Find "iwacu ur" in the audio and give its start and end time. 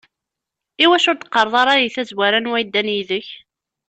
0.83-1.15